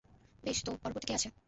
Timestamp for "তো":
0.63-0.71